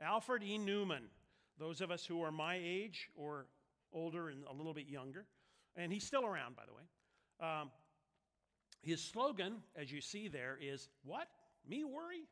Alfred 0.00 0.42
E. 0.42 0.58
Neuman. 0.58 1.04
Those 1.58 1.80
of 1.80 1.90
us 1.90 2.04
who 2.04 2.22
are 2.22 2.32
my 2.32 2.58
age 2.62 3.08
or 3.14 3.46
older 3.92 4.30
and 4.30 4.44
a 4.50 4.52
little 4.52 4.74
bit 4.74 4.88
younger, 4.88 5.26
and 5.76 5.92
he's 5.92 6.04
still 6.04 6.24
around, 6.24 6.56
by 6.56 6.62
the 6.66 6.72
way. 6.72 6.82
Um, 7.40 7.70
his 8.80 9.02
slogan, 9.02 9.56
as 9.76 9.92
you 9.92 10.00
see 10.00 10.28
there, 10.28 10.58
is 10.60 10.88
What? 11.04 11.28
Me 11.68 11.84
worry? 11.84 12.26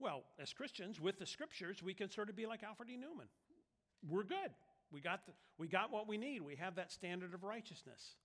Well, 0.00 0.24
as 0.40 0.52
Christians, 0.52 1.00
with 1.00 1.18
the 1.20 1.26
scriptures, 1.26 1.82
we 1.82 1.94
can 1.94 2.10
sort 2.10 2.28
of 2.28 2.34
be 2.34 2.46
like 2.46 2.64
Alfred 2.64 2.90
E. 2.90 2.96
Neuman. 2.96 3.28
We're 4.08 4.24
good. 4.24 4.50
We 4.90 5.00
got, 5.00 5.26
the, 5.26 5.32
we 5.58 5.68
got 5.68 5.90
what 5.92 6.08
we 6.08 6.18
need. 6.18 6.42
We 6.42 6.56
have 6.56 6.74
that 6.76 6.92
standard 6.92 7.34
of 7.34 7.44
righteousness. 7.44 8.16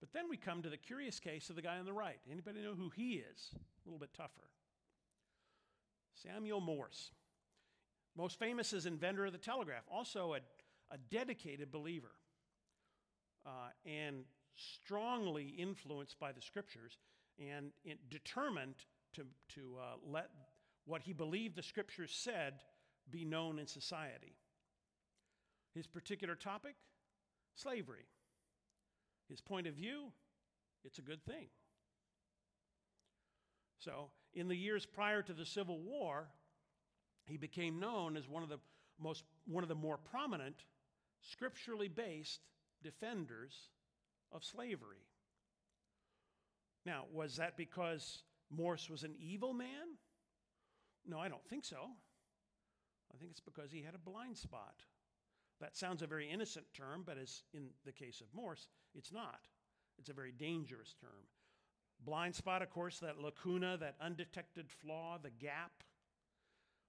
But 0.00 0.12
then 0.12 0.30
we 0.30 0.36
come 0.36 0.62
to 0.62 0.70
the 0.70 0.76
curious 0.76 1.20
case 1.20 1.50
of 1.50 1.56
the 1.56 1.62
guy 1.62 1.78
on 1.78 1.84
the 1.84 1.92
right. 1.92 2.18
Anybody 2.30 2.62
know 2.62 2.74
who 2.74 2.90
he 2.94 3.22
is? 3.32 3.50
A 3.54 3.58
little 3.88 3.98
bit 3.98 4.14
tougher. 4.16 4.48
Samuel 6.14 6.60
Morse. 6.60 7.10
Most 8.16 8.38
famous 8.38 8.72
as 8.72 8.86
inventor 8.86 9.26
of 9.26 9.32
the 9.32 9.38
telegraph, 9.38 9.84
also 9.90 10.34
a, 10.34 10.38
a 10.92 10.98
dedicated 11.10 11.70
believer 11.70 12.12
uh, 13.46 13.70
and 13.86 14.24
strongly 14.56 15.54
influenced 15.58 16.18
by 16.18 16.32
the 16.32 16.40
scriptures 16.42 16.98
and 17.38 17.70
determined 18.10 18.74
to, 19.14 19.22
to 19.54 19.76
uh, 19.80 19.94
let 20.06 20.30
what 20.86 21.02
he 21.02 21.12
believed 21.12 21.56
the 21.56 21.62
scriptures 21.62 22.10
said 22.12 22.54
be 23.10 23.24
known 23.24 23.58
in 23.58 23.66
society. 23.66 24.34
His 25.74 25.86
particular 25.86 26.34
topic 26.34 26.74
slavery. 27.54 28.06
His 29.28 29.40
point 29.40 29.66
of 29.66 29.74
view 29.74 30.12
it's 30.84 30.98
a 30.98 31.02
good 31.02 31.24
thing. 31.24 31.48
So, 33.78 34.10
in 34.34 34.48
the 34.48 34.56
years 34.56 34.86
prior 34.86 35.22
to 35.22 35.32
the 35.32 35.46
Civil 35.46 35.78
War, 35.78 36.28
he 37.26 37.36
became 37.36 37.80
known 37.80 38.16
as 38.16 38.28
one 38.28 38.42
of 38.42 38.48
the 38.48 38.58
most 38.98 39.24
one 39.46 39.62
of 39.62 39.68
the 39.68 39.74
more 39.74 39.96
prominent 39.96 40.64
scripturally 41.22 41.88
based 41.88 42.40
defenders 42.82 43.68
of 44.32 44.44
slavery. 44.44 45.06
Now, 46.86 47.04
was 47.12 47.36
that 47.36 47.56
because 47.56 48.22
Morse 48.50 48.88
was 48.88 49.04
an 49.04 49.14
evil 49.18 49.52
man? 49.52 49.96
No, 51.06 51.18
I 51.18 51.28
don't 51.28 51.44
think 51.46 51.64
so. 51.64 51.90
I 53.12 53.18
think 53.18 53.30
it's 53.30 53.40
because 53.40 53.70
he 53.70 53.82
had 53.82 53.94
a 53.94 53.98
blind 53.98 54.38
spot. 54.38 54.82
That 55.60 55.76
sounds 55.76 56.02
a 56.02 56.06
very 56.06 56.30
innocent 56.30 56.66
term, 56.74 57.02
but 57.04 57.18
as 57.18 57.42
in 57.52 57.68
the 57.84 57.92
case 57.92 58.20
of 58.20 58.26
Morse, 58.34 58.68
it's 58.94 59.12
not. 59.12 59.40
It's 59.98 60.08
a 60.08 60.14
very 60.14 60.32
dangerous 60.32 60.94
term. 61.00 61.26
Blind 62.04 62.34
spot, 62.34 62.62
of 62.62 62.70
course, 62.70 62.98
that 63.00 63.20
lacuna, 63.20 63.76
that 63.78 63.96
undetected 64.00 64.70
flaw, 64.70 65.18
the 65.22 65.30
gap. 65.30 65.72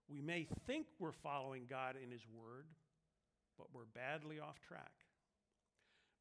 We 0.07 0.21
may 0.21 0.47
think 0.65 0.87
we're 0.99 1.11
following 1.11 1.65
God 1.69 1.95
in 2.01 2.11
His 2.11 2.25
Word, 2.33 2.67
but 3.57 3.67
we're 3.73 3.85
badly 3.93 4.39
off 4.39 4.59
track. 4.61 4.91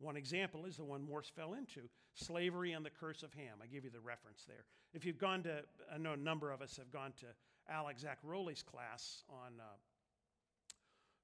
One 0.01 0.17
example 0.17 0.65
is 0.65 0.77
the 0.77 0.85
one 0.85 1.03
Morse 1.03 1.29
fell 1.29 1.55
into 1.55 1.83
slavery 2.15 2.73
and 2.73 2.85
the 2.85 2.91
curse 2.91 3.23
of 3.23 3.33
Ham. 3.35 3.59
I 3.63 3.67
give 3.67 3.85
you 3.85 3.91
the 3.91 4.01
reference 4.01 4.45
there. 4.49 4.65
If 4.93 5.05
you've 5.05 5.19
gone 5.19 5.43
to, 5.45 5.63
I 5.95 5.99
know 5.99 6.15
a 6.15 6.17
number 6.17 6.51
of 6.51 6.63
us 6.63 6.77
have 6.79 6.91
gone 6.91 7.13
to 7.21 7.27
Alex 7.73 8.05
Zaccaroli's 8.05 8.63
class 8.63 9.23
on 9.29 9.61
uh, 9.61 9.65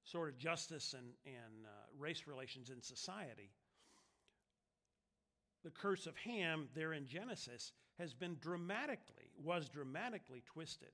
sort 0.09 0.29
of 0.29 0.37
justice 0.37 0.93
and, 0.97 1.07
and 1.25 1.65
uh, 1.65 1.69
race 1.99 2.23
relations 2.27 2.69
in 2.69 2.81
society. 2.81 3.51
The 5.63 5.71
curse 5.71 6.07
of 6.07 6.15
Ham 6.17 6.69
there 6.73 6.93
in 6.93 7.07
Genesis 7.07 7.73
has 7.99 8.13
been 8.13 8.37
dramatically, 8.39 9.31
was 9.43 9.67
dramatically 9.67 10.43
twisted 10.45 10.91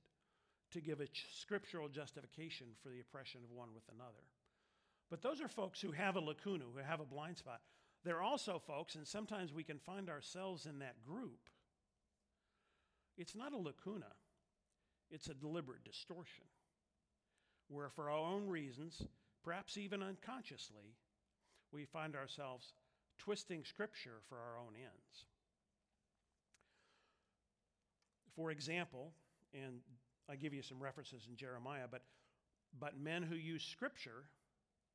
to 0.72 0.80
give 0.80 1.00
a 1.00 1.06
scriptural 1.32 1.88
justification 1.88 2.66
for 2.82 2.88
the 2.88 3.00
oppression 3.00 3.42
of 3.44 3.50
one 3.52 3.68
with 3.74 3.84
another. 3.94 4.24
But 5.10 5.22
those 5.22 5.40
are 5.40 5.48
folks 5.48 5.80
who 5.80 5.92
have 5.92 6.16
a 6.16 6.20
lacuna, 6.20 6.64
who 6.64 6.80
have 6.80 7.00
a 7.00 7.04
blind 7.04 7.38
spot. 7.38 7.60
They're 8.04 8.22
also 8.22 8.58
folks, 8.58 8.96
and 8.96 9.06
sometimes 9.06 9.52
we 9.52 9.62
can 9.62 9.78
find 9.78 10.10
ourselves 10.10 10.66
in 10.66 10.80
that 10.80 11.04
group. 11.04 11.48
It's 13.16 13.36
not 13.36 13.52
a 13.52 13.56
lacuna, 13.56 14.10
it's 15.10 15.28
a 15.28 15.34
deliberate 15.34 15.84
distortion, 15.84 16.46
where 17.68 17.88
for 17.88 18.10
our 18.10 18.18
own 18.18 18.48
reasons, 18.48 19.02
perhaps 19.42 19.76
even 19.78 20.02
unconsciously, 20.02 20.96
we 21.72 21.84
find 21.84 22.14
ourselves 22.14 22.72
twisting 23.18 23.64
Scripture 23.64 24.20
for 24.28 24.36
our 24.36 24.58
own 24.58 24.74
ends. 24.76 25.24
For 28.36 28.50
example, 28.50 29.12
and 29.52 29.80
I 30.28 30.36
give 30.36 30.54
you 30.54 30.62
some 30.62 30.82
references 30.82 31.26
in 31.28 31.36
Jeremiah, 31.36 31.86
but, 31.90 32.02
but 32.78 32.98
men 32.98 33.22
who 33.22 33.36
use 33.36 33.62
Scripture 33.62 34.24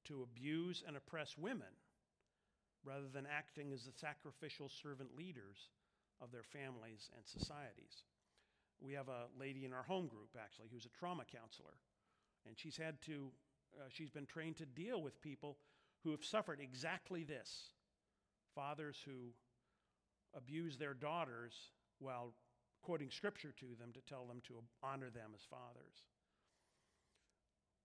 to 0.06 0.24
abuse 0.24 0.84
and 0.86 0.98
oppress 0.98 1.38
women 1.38 1.74
rather 2.84 3.08
than 3.14 3.28
acting 3.28 3.72
as 3.74 3.84
the 3.86 3.92
sacrificial 3.92 4.70
servant 4.70 5.16
leaders 5.18 5.70
of 6.22 6.32
their 6.32 6.44
families 6.44 7.10
and 7.16 7.26
societies. 7.26 8.04
We 8.82 8.94
have 8.94 9.10
a 9.10 9.28
lady 9.40 9.66
in 9.66 9.74
our 9.74 9.84
home 9.84 10.08
group, 10.08 10.36
actually, 10.40 10.68
who's 10.72 10.86
a 10.86 11.00
trauma 11.00 11.24
counselor, 11.30 11.76
and 12.48 12.58
she's 12.58 12.78
had 12.78 13.02
to, 13.04 13.30
uh, 13.80 13.84
she's 13.90 14.10
been 14.10 14.26
trained 14.26 14.58
to 14.58 14.66
deal 14.66 15.02
with 15.02 15.22
people 15.22 15.58
who 16.04 16.12
have 16.12 16.24
suffered 16.24 16.60
exactly 16.62 17.24
this 17.24 17.72
fathers 18.56 18.98
who 19.06 19.32
abuse 20.36 20.78
their 20.78 20.94
daughters 20.94 21.54
while 22.00 22.34
quoting 22.82 23.10
scripture 23.12 23.54
to 23.60 23.68
them 23.80 23.92
to 23.94 24.02
tell 24.02 24.26
them 24.26 24.42
to 24.48 24.56
honor 24.84 25.10
them 25.10 25.32
as 25.36 25.42
fathers. 25.50 26.06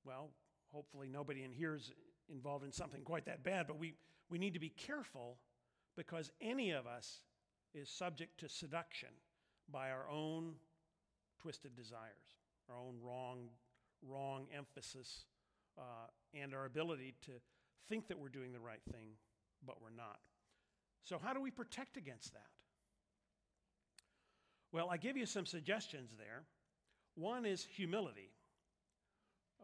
Well, 0.04 0.30
hopefully 0.73 1.08
nobody 1.08 1.44
in 1.44 1.52
here 1.52 1.75
is 1.75 1.92
involved 2.32 2.64
in 2.64 2.73
something 2.73 3.02
quite 3.02 3.26
that 3.26 3.42
bad, 3.42 3.66
but 3.66 3.78
we, 3.78 3.94
we 4.30 4.38
need 4.38 4.54
to 4.54 4.61
be 4.61 4.70
careful 4.70 5.38
because 5.96 6.30
any 6.40 6.70
of 6.70 6.87
us 6.87 7.20
is 7.75 7.88
subject 7.88 8.38
to 8.40 8.49
seduction 8.49 9.08
by 9.70 9.90
our 9.90 10.08
own 10.11 10.54
twisted 11.40 11.75
desires, 11.75 12.37
our 12.68 12.76
own 12.76 12.96
wrong, 13.02 13.49
wrong 14.08 14.46
emphasis, 14.56 15.25
uh, 15.78 16.08
and 16.32 16.54
our 16.54 16.64
ability 16.64 17.14
to 17.26 17.32
think 17.88 18.08
that 18.08 18.18
we're 18.18 18.28
doing 18.28 18.52
the 18.52 18.61
right 18.61 18.82
thing, 18.92 19.11
but 19.66 19.80
we're 19.82 19.90
not. 19.90 20.18
So, 21.02 21.18
how 21.23 21.34
do 21.34 21.40
we 21.40 21.50
protect 21.50 21.96
against 21.96 22.32
that? 22.32 22.49
Well, 24.73 24.88
I 24.90 24.96
give 24.96 25.16
you 25.16 25.26
some 25.26 25.46
suggestions 25.46 26.11
there. 26.18 26.42
One 27.14 27.46
is 27.46 27.64
humility. 27.64 28.30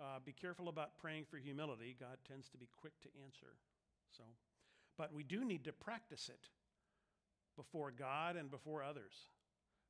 Uh, 0.01 0.19
be 0.25 0.33
careful 0.33 0.69
about 0.69 0.97
praying 0.99 1.25
for 1.29 1.37
humility. 1.37 1.97
God 1.99 2.19
tends 2.29 2.49
to 2.51 2.59
be 2.59 2.69
quick 2.81 2.93
to 3.03 3.09
answer. 3.25 3.57
So, 4.17 4.23
but 4.97 5.13
we 5.13 5.25
do 5.25 5.45
need 5.45 5.65
to 5.65 5.73
practice 5.73 6.29
it 6.29 6.49
before 7.57 7.91
God 7.91 8.37
and 8.37 8.51
before 8.51 8.83
others. 8.83 9.13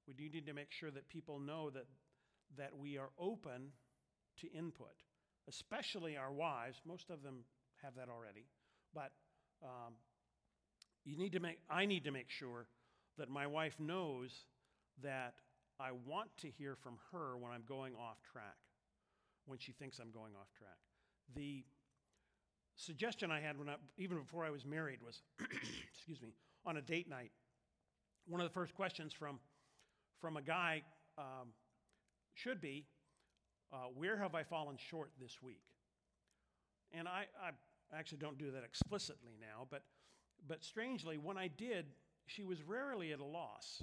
We 0.08 0.14
do 0.14 0.28
need 0.28 0.46
to 0.46 0.54
make 0.54 0.72
sure 0.72 0.90
that 0.90 1.08
people 1.08 1.38
know 1.38 1.70
that, 1.70 1.86
that 2.56 2.76
we 2.78 2.96
are 2.96 3.10
open 3.18 3.72
to 4.40 4.52
input, 4.52 4.94
especially 5.48 6.16
our 6.16 6.32
wives. 6.32 6.80
Most 6.86 7.10
of 7.10 7.22
them 7.22 7.44
have 7.82 7.94
that 7.96 8.08
already. 8.08 8.46
But 8.94 9.12
um, 9.62 9.94
you 11.04 11.16
need 11.16 11.32
to 11.32 11.40
make, 11.40 11.58
I 11.68 11.86
need 11.86 12.04
to 12.04 12.10
make 12.10 12.30
sure 12.30 12.66
that 13.18 13.28
my 13.28 13.46
wife 13.46 13.74
knows 13.78 14.30
that 15.02 15.34
I 15.78 15.90
want 16.06 16.30
to 16.42 16.48
hear 16.50 16.76
from 16.76 16.98
her 17.12 17.36
when 17.36 17.52
I'm 17.52 17.64
going 17.66 17.94
off 17.94 18.18
track, 18.32 18.56
when 19.46 19.58
she 19.58 19.72
thinks 19.72 19.98
I'm 19.98 20.10
going 20.10 20.32
off 20.34 20.48
track. 20.56 20.76
The 21.34 21.64
suggestion 22.76 23.30
I 23.30 23.40
had 23.40 23.58
when 23.58 23.68
I, 23.68 23.76
even 23.98 24.18
before 24.18 24.44
I 24.44 24.50
was 24.50 24.64
married 24.64 25.00
was, 25.04 25.22
excuse 25.94 26.20
me, 26.20 26.34
on 26.66 26.76
a 26.76 26.82
date 26.82 27.08
night. 27.08 27.32
One 28.26 28.40
of 28.40 28.46
the 28.46 28.54
first 28.54 28.74
questions 28.74 29.12
from 29.12 29.38
from 30.20 30.36
a 30.36 30.42
guy 30.42 30.82
um, 31.18 31.48
should 32.34 32.60
be, 32.60 32.86
uh, 33.72 33.86
where 33.94 34.16
have 34.16 34.34
I 34.34 34.42
fallen 34.42 34.76
short 34.76 35.10
this 35.20 35.42
week? 35.42 35.62
And 36.92 37.06
I, 37.06 37.26
I 37.42 37.50
actually 37.96 38.18
don't 38.18 38.38
do 38.38 38.50
that 38.50 38.64
explicitly 38.64 39.32
now, 39.40 39.66
but, 39.70 39.82
but 40.46 40.64
strangely, 40.64 41.18
when 41.18 41.38
I 41.38 41.48
did, 41.48 41.86
she 42.26 42.44
was 42.44 42.62
rarely 42.62 43.12
at 43.12 43.20
a 43.20 43.24
loss. 43.24 43.82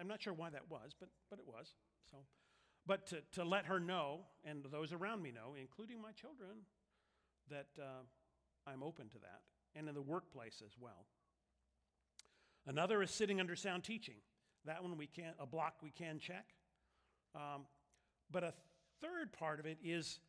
I'm 0.00 0.08
not 0.08 0.22
sure 0.22 0.32
why 0.32 0.50
that 0.50 0.70
was, 0.70 0.94
but, 0.98 1.08
but 1.28 1.38
it 1.38 1.44
was. 1.46 1.74
So, 2.10 2.18
but 2.86 3.06
to, 3.08 3.22
to 3.32 3.44
let 3.44 3.66
her 3.66 3.80
know, 3.80 4.20
and 4.44 4.64
those 4.70 4.92
around 4.92 5.22
me 5.22 5.30
know, 5.30 5.54
including 5.60 6.00
my 6.00 6.12
children, 6.12 6.64
that 7.50 7.66
uh, 7.78 8.02
I'm 8.66 8.82
open 8.82 9.08
to 9.10 9.18
that, 9.18 9.42
and 9.74 9.88
in 9.88 9.94
the 9.94 10.02
workplace 10.02 10.62
as 10.64 10.72
well. 10.78 11.06
Another 12.66 13.02
is 13.02 13.10
sitting 13.10 13.40
under 13.40 13.56
sound 13.56 13.84
teaching. 13.84 14.16
That 14.64 14.82
one 14.82 14.96
we 14.96 15.06
can 15.06 15.34
a 15.38 15.46
block 15.46 15.74
we 15.82 15.90
can 15.90 16.18
check. 16.18 16.46
Um, 17.34 17.62
but 18.30 18.44
a 18.44 18.52
third 19.00 19.32
part 19.32 19.60
of 19.60 19.66
it 19.66 19.78
is 19.82 20.20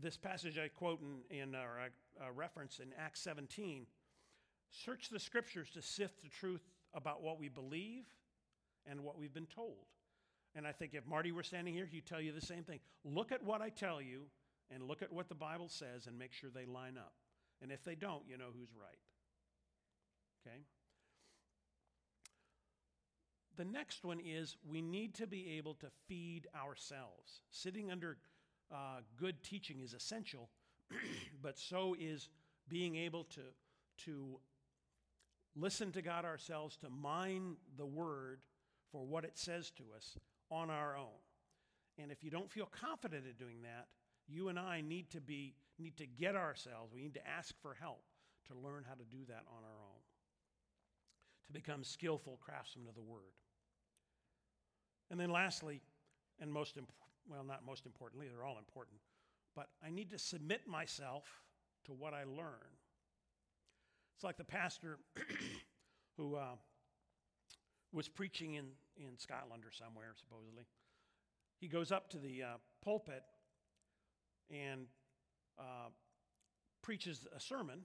this 0.00 0.16
passage 0.16 0.58
I 0.58 0.68
quote 0.68 1.00
in, 1.30 1.38
in 1.38 1.54
I 1.54 1.88
uh, 2.24 2.32
reference 2.32 2.80
in 2.80 2.88
Acts 2.98 3.20
17. 3.20 3.86
Search 4.70 5.08
the 5.10 5.20
scriptures 5.20 5.70
to 5.70 5.82
sift 5.82 6.22
the 6.22 6.28
truth 6.28 6.62
about 6.94 7.22
what 7.22 7.38
we 7.38 7.48
believe 7.48 8.04
and 8.86 9.00
what 9.00 9.18
we've 9.18 9.34
been 9.34 9.46
told. 9.46 9.86
And 10.54 10.66
I 10.66 10.72
think 10.72 10.94
if 10.94 11.06
Marty 11.06 11.32
were 11.32 11.42
standing 11.42 11.74
here, 11.74 11.86
he'd 11.86 12.06
tell 12.06 12.20
you 12.20 12.32
the 12.32 12.40
same 12.40 12.64
thing. 12.64 12.80
Look 13.04 13.32
at 13.32 13.42
what 13.42 13.60
I 13.60 13.68
tell 13.68 14.00
you 14.00 14.22
and 14.70 14.82
look 14.82 15.02
at 15.02 15.12
what 15.12 15.28
the 15.28 15.34
Bible 15.34 15.68
says 15.68 16.06
and 16.06 16.18
make 16.18 16.32
sure 16.32 16.50
they 16.50 16.64
line 16.64 16.96
up. 16.96 17.12
And 17.62 17.70
if 17.70 17.84
they 17.84 17.94
don't, 17.94 18.22
you 18.28 18.36
know 18.38 18.48
who's 18.58 18.70
right. 18.74 18.98
Okay? 20.46 20.60
The 23.56 23.64
next 23.64 24.04
one 24.04 24.20
is 24.20 24.56
we 24.68 24.82
need 24.82 25.14
to 25.14 25.26
be 25.26 25.56
able 25.56 25.74
to 25.74 25.86
feed 26.08 26.46
ourselves. 26.54 27.42
Sitting 27.50 27.90
under 27.90 28.18
uh, 28.72 29.00
good 29.16 29.42
teaching 29.42 29.80
is 29.80 29.94
essential, 29.94 30.50
but 31.42 31.58
so 31.58 31.96
is 31.98 32.28
being 32.68 32.96
able 32.96 33.24
to, 33.24 33.40
to 34.04 34.38
listen 35.54 35.92
to 35.92 36.02
God 36.02 36.24
ourselves, 36.24 36.76
to 36.78 36.90
mine 36.90 37.56
the 37.76 37.86
Word 37.86 38.40
for 38.92 39.04
what 39.04 39.24
it 39.24 39.38
says 39.38 39.70
to 39.72 39.84
us 39.96 40.16
on 40.50 40.70
our 40.70 40.96
own. 40.96 41.06
And 41.98 42.12
if 42.12 42.22
you 42.22 42.30
don't 42.30 42.50
feel 42.50 42.66
confident 42.66 43.24
in 43.26 43.32
doing 43.32 43.62
that, 43.62 43.86
you 44.28 44.48
and 44.48 44.58
I 44.58 44.80
need 44.80 45.10
to 45.12 45.20
be 45.20 45.54
need 45.78 45.96
to 45.98 46.06
get 46.06 46.36
ourselves, 46.36 46.92
we 46.94 47.02
need 47.02 47.14
to 47.14 47.26
ask 47.26 47.54
for 47.60 47.74
help 47.74 48.02
to 48.48 48.54
learn 48.54 48.84
how 48.88 48.94
to 48.94 49.04
do 49.04 49.24
that 49.28 49.44
on 49.48 49.62
our 49.62 49.78
own. 49.78 50.00
To 51.46 51.52
become 51.52 51.84
skillful 51.84 52.38
craftsmen 52.42 52.86
of 52.88 52.94
the 52.94 53.02
word. 53.02 53.34
And 55.10 55.18
then 55.20 55.30
lastly, 55.30 55.80
and 56.40 56.52
most 56.52 56.76
imp- 56.76 56.92
well 57.28 57.44
not 57.44 57.64
most 57.64 57.86
importantly, 57.86 58.28
they're 58.28 58.44
all 58.44 58.58
important, 58.58 58.98
but 59.54 59.68
I 59.84 59.90
need 59.90 60.10
to 60.10 60.18
submit 60.18 60.66
myself 60.66 61.24
to 61.86 61.92
what 61.92 62.14
I 62.14 62.24
learn. 62.24 62.70
It's 64.16 64.24
like 64.24 64.36
the 64.36 64.44
pastor 64.44 64.98
who 66.16 66.36
uh, 66.36 66.56
was 67.92 68.08
preaching 68.08 68.54
in, 68.54 68.66
in 68.96 69.18
Scotland 69.18 69.64
or 69.64 69.72
somewhere, 69.72 70.14
supposedly. 70.18 70.64
He 71.60 71.68
goes 71.68 71.92
up 71.92 72.10
to 72.10 72.18
the 72.18 72.42
uh, 72.42 72.46
pulpit 72.82 73.22
and 74.50 74.86
uh, 75.58 75.88
preaches 76.82 77.26
a 77.34 77.40
sermon. 77.40 77.80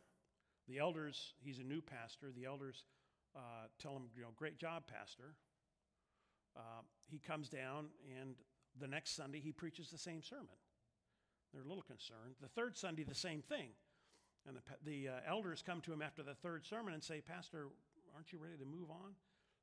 The 0.67 0.79
elders, 0.79 1.33
he's 1.41 1.59
a 1.59 1.63
new 1.63 1.81
pastor, 1.81 2.27
the 2.35 2.45
elders 2.45 2.83
uh, 3.35 3.67
tell 3.79 3.95
him, 3.95 4.03
you 4.15 4.21
know, 4.21 4.29
great 4.35 4.57
job, 4.57 4.83
pastor. 4.87 5.35
Uh, 6.55 6.81
he 7.09 7.19
comes 7.19 7.49
down, 7.49 7.87
and 8.19 8.35
the 8.79 8.87
next 8.87 9.15
Sunday 9.15 9.39
he 9.39 9.51
preaches 9.51 9.89
the 9.89 9.97
same 9.97 10.21
sermon. 10.21 10.55
They're 11.53 11.63
a 11.63 11.67
little 11.67 11.83
concerned. 11.83 12.35
The 12.41 12.47
third 12.47 12.77
Sunday, 12.77 13.03
the 13.03 13.15
same 13.15 13.41
thing. 13.41 13.69
And 14.47 14.57
the, 14.57 14.61
the 14.89 15.09
uh, 15.09 15.11
elders 15.27 15.63
come 15.65 15.81
to 15.81 15.93
him 15.93 16.01
after 16.01 16.23
the 16.23 16.33
third 16.33 16.65
sermon 16.65 16.93
and 16.93 17.03
say, 17.03 17.21
Pastor, 17.21 17.67
aren't 18.15 18.31
you 18.31 18.39
ready 18.39 18.57
to 18.57 18.65
move 18.65 18.89
on? 18.89 19.13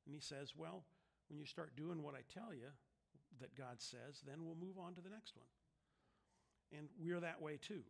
And 0.05 0.15
he 0.15 0.21
says, 0.21 0.53
Well, 0.55 0.83
when 1.29 1.39
you 1.39 1.45
start 1.45 1.75
doing 1.75 2.01
what 2.01 2.15
I 2.15 2.21
tell 2.33 2.53
you 2.53 2.69
that 3.41 3.55
God 3.55 3.77
says, 3.77 4.21
then 4.25 4.45
we'll 4.45 4.55
move 4.55 4.77
on 4.79 4.93
to 4.95 5.01
the 5.01 5.09
next 5.09 5.35
one. 5.35 5.47
And 6.77 6.87
we're 6.99 7.19
that 7.19 7.41
way 7.41 7.57
too. 7.57 7.81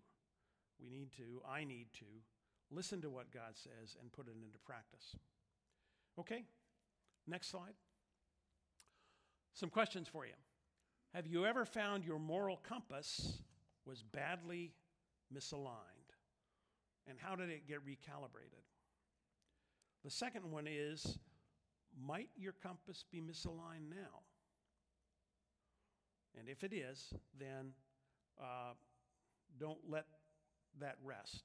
We 0.81 0.89
need 0.89 1.11
to, 1.17 1.41
I 1.47 1.63
need 1.63 1.87
to, 1.99 2.05
listen 2.71 3.01
to 3.01 3.09
what 3.09 3.31
God 3.31 3.55
says 3.55 3.97
and 3.99 4.11
put 4.11 4.27
it 4.27 4.35
into 4.35 4.59
practice. 4.65 5.15
Okay, 6.19 6.43
next 7.27 7.49
slide. 7.49 7.73
Some 9.53 9.69
questions 9.69 10.07
for 10.07 10.25
you. 10.25 10.33
Have 11.13 11.25
you 11.25 11.45
ever 11.45 11.65
found 11.65 12.05
your 12.05 12.19
moral 12.19 12.57
compass 12.57 13.41
was 13.85 14.03
badly 14.03 14.73
misaligned? 15.35 16.13
And 17.07 17.17
how 17.19 17.35
did 17.35 17.49
it 17.49 17.67
get 17.67 17.79
recalibrated? 17.85 18.63
The 20.03 20.11
second 20.11 20.49
one 20.49 20.67
is 20.67 21.17
might 22.05 22.29
your 22.37 22.53
compass 22.53 23.03
be 23.11 23.19
misaligned 23.19 23.89
now? 23.89 24.21
And 26.37 26.47
if 26.47 26.63
it 26.63 26.71
is, 26.73 27.13
then 27.37 27.73
uh, 28.39 28.73
don't 29.59 29.79
let 29.89 30.05
that 30.79 30.95
rest. 31.03 31.43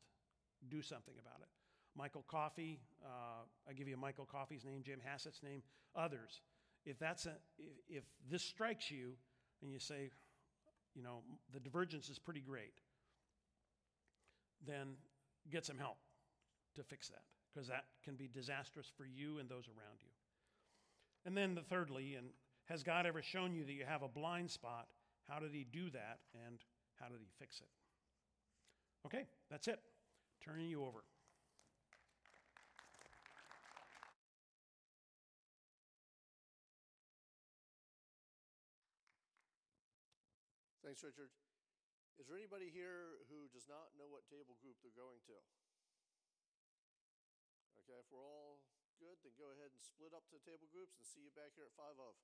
Do 0.69 0.83
something 0.83 1.15
about 1.21 1.41
it. 1.41 1.49
Michael 1.97 2.25
Coffey, 2.29 2.81
uh, 3.05 3.45
I 3.69 3.73
give 3.73 3.89
you 3.89 3.97
Michael 3.97 4.27
Coffey's 4.27 4.65
name, 4.65 4.83
Jim 4.83 5.01
Hassett's 5.05 5.43
name, 5.43 5.63
others. 5.95 6.41
If 6.85 6.99
that's 6.99 7.27
a, 7.27 7.35
if, 7.59 7.75
if 7.89 8.05
this 8.31 8.43
strikes 8.43 8.91
you 8.91 9.13
and 9.63 9.71
you 9.71 9.79
say, 9.79 10.11
you 10.95 11.03
know, 11.03 11.23
the 11.53 11.61
divergence 11.61 12.09
is 12.09 12.19
pretty 12.19 12.41
great, 12.41 12.75
then 14.67 14.95
get 15.51 15.65
some 15.65 15.79
help 15.79 15.97
to 16.75 16.83
fix 16.83 17.09
that 17.09 17.23
because 17.53 17.69
that 17.69 17.85
can 18.05 18.15
be 18.15 18.29
disastrous 18.29 18.91
for 18.97 19.05
you 19.05 19.39
and 19.39 19.49
those 19.49 19.69
around 19.69 19.99
you. 20.03 20.11
And 21.27 21.37
then 21.37 21.55
the 21.55 21.63
thirdly, 21.63 22.17
and 22.17 22.29
has 22.67 22.83
God 22.83 23.07
ever 23.07 23.23
shown 23.23 23.55
you 23.55 23.65
that 23.65 23.73
you 23.73 23.85
have 23.87 24.03
a 24.03 24.09
blind 24.09 24.51
spot? 24.51 24.89
How 25.29 25.39
did 25.39 25.53
he 25.53 25.67
do 25.71 25.91
that 25.91 26.19
and 26.47 26.59
how 27.01 27.09
did 27.09 27.19
he 27.21 27.29
fix 27.39 27.61
it? 27.61 27.69
Okay, 29.07 29.27
that's 29.51 29.69
it. 29.69 29.81
Turning 30.45 30.69
you 30.69 30.85
over. 30.85 31.05
Thanks, 40.95 41.11
Richard. 41.11 41.35
Is 42.23 42.31
there 42.31 42.39
anybody 42.39 42.71
here 42.71 43.19
who 43.27 43.51
does 43.51 43.67
not 43.67 43.99
know 43.99 44.07
what 44.07 44.31
table 44.31 44.55
group 44.63 44.79
they're 44.79 44.95
going 44.95 45.19
to? 45.27 45.35
Okay, 47.83 47.99
if 47.99 48.07
we're 48.15 48.23
all 48.23 48.63
good, 49.03 49.19
then 49.27 49.35
go 49.35 49.51
ahead 49.51 49.75
and 49.75 49.83
split 49.83 50.15
up 50.15 50.23
to 50.31 50.39
table 50.47 50.71
groups 50.71 50.95
and 50.95 51.03
see 51.03 51.27
you 51.27 51.35
back 51.35 51.51
here 51.59 51.67
at 51.67 51.75
5 51.75 51.99
of. 51.99 52.15